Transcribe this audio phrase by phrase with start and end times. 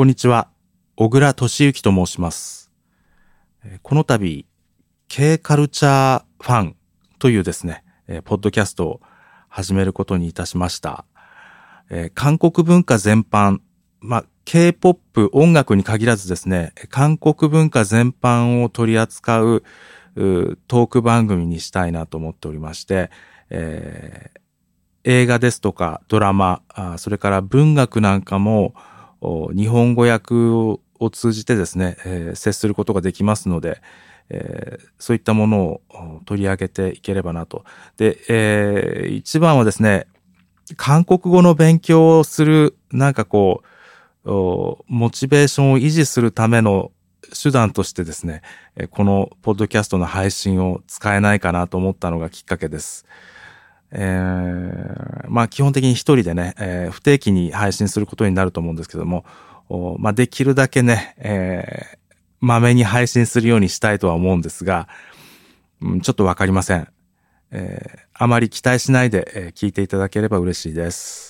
[0.00, 0.48] こんにちは。
[0.96, 2.72] 小倉俊之と申します。
[3.82, 4.46] この度、
[5.08, 6.76] K カルチャーファン
[7.18, 7.84] というですね、
[8.24, 9.00] ポッドキャストを
[9.50, 11.04] 始めることにいたしました。
[12.14, 13.58] 韓国文化全般、
[14.00, 19.62] まあ、K-POP 音楽に限らずですね、韓国文化全般を取り扱う
[20.14, 23.10] トーク番組にしたいなと思っておりまして、
[23.50, 24.40] えー
[25.02, 26.60] 映画ですとかドラマ、
[26.98, 28.74] それから文学なんかも
[29.54, 30.80] 日本語訳を
[31.10, 33.80] 通じてですね、えー接することができますので、
[34.30, 35.80] えーそういったものを
[36.26, 37.64] 取り上げていければなと。
[37.96, 40.06] で、えー一番はですね、
[40.76, 43.62] 韓国語の勉強をする、なんかこ
[44.24, 44.28] う、
[44.86, 46.92] モチベーションを維持するための
[47.42, 48.42] 手段としてですね、
[48.90, 53.06] このポッドキャストの配信を使えないかなと思ったのがきっかけです。
[53.92, 54.79] えー
[55.30, 59.24] まあ基本的に一人でね、えー不定期に配信することになると思うんですけども、
[59.68, 64.88] おまあできるだけね、えー、まめに配信するようにしたいとは思うんですが、
[65.80, 66.88] うん、ちょっとわかりません。
[67.52, 71.29] えーあまり期待しないで、え聞いていただければ嬉しいです。